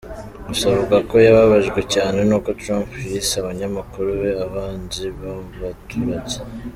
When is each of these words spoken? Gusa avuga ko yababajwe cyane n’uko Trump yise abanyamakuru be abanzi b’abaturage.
Gusa 0.47 0.63
avuga 0.73 0.97
ko 1.09 1.15
yababajwe 1.25 1.79
cyane 1.93 2.19
n’uko 2.27 2.49
Trump 2.61 2.89
yise 3.09 3.35
abanyamakuru 3.37 4.09
be 4.21 4.31
abanzi 4.45 5.05
b’abaturage. 5.19 6.37